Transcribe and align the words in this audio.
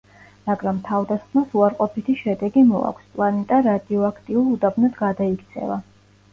მაგრამ 0.45 0.77
თავდასხმას 0.87 1.53
უარყოფითი 1.59 2.17
შედეგი 2.23 2.65
მოაქვს: 2.71 3.13
პლანეტა 3.19 3.61
რადიოაქტიურ 3.69 4.51
უდაბნოდ 4.57 5.01
გადაიქცევა. 5.07 5.81